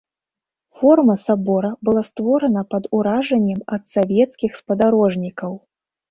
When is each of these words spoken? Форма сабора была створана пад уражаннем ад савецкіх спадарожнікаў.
Форма 0.75 1.15
сабора 1.23 1.69
была 1.89 2.01
створана 2.07 2.63
пад 2.71 2.87
уражаннем 2.99 3.59
ад 3.77 3.83
савецкіх 3.93 4.51
спадарожнікаў. 4.61 5.51